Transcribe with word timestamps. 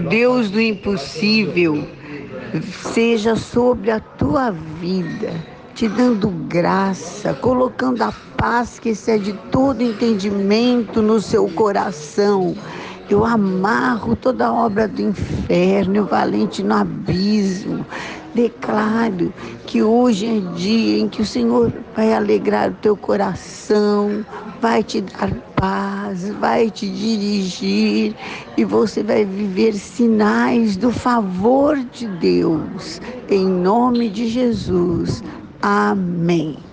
Deus 0.00 0.50
do 0.50 0.60
impossível, 0.60 1.86
seja 2.92 3.36
sobre 3.36 3.90
a 3.90 4.00
tua 4.00 4.50
vida, 4.50 5.32
te 5.74 5.88
dando 5.88 6.28
graça, 6.48 7.34
colocando 7.34 8.02
a 8.02 8.12
paz 8.36 8.78
que 8.78 8.90
excede 8.90 9.34
todo 9.50 9.82
entendimento 9.82 11.02
no 11.02 11.20
seu 11.20 11.48
coração. 11.50 12.56
Eu 13.08 13.24
amarro 13.24 14.16
toda 14.16 14.52
obra 14.52 14.88
do 14.88 15.02
inferno, 15.02 16.06
valente 16.06 16.62
no 16.62 16.74
abismo. 16.74 17.84
Declaro 18.34 19.34
que 19.66 19.82
hoje 19.82 20.26
é 20.26 20.40
dia 20.56 20.98
em 21.00 21.08
que 21.08 21.22
o 21.22 21.26
Senhor 21.26 21.72
vai 21.94 22.12
alegrar 22.12 22.70
o 22.70 22.76
teu 22.76 22.96
coração, 22.96 24.24
vai 24.60 24.84
te 24.84 25.00
dar 25.00 25.32
paz, 25.56 26.30
vai 26.34 26.70
te 26.70 26.88
dirigir 26.88 28.14
e 28.56 28.64
você 28.64 29.02
vai 29.02 29.24
viver 29.24 29.74
sinais 29.74 30.76
do 30.76 30.92
favor 30.92 31.76
de 31.76 32.06
Deus. 32.06 33.00
Em 33.28 33.46
nome 33.46 34.08
de 34.08 34.28
Jesus. 34.28 35.22
Amém. 35.60 36.70